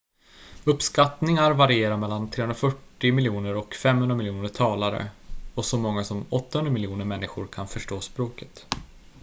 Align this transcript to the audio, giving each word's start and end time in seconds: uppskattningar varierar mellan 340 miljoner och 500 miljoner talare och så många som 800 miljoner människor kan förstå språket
uppskattningar 0.65 1.51
varierar 1.51 1.97
mellan 1.97 2.29
340 2.29 3.13
miljoner 3.13 3.55
och 3.55 3.75
500 3.75 4.15
miljoner 4.15 4.47
talare 4.49 5.07
och 5.55 5.65
så 5.65 5.77
många 5.77 6.03
som 6.03 6.25
800 6.29 6.71
miljoner 6.71 7.05
människor 7.05 7.47
kan 7.47 7.67
förstå 7.67 8.01
språket 8.01 8.67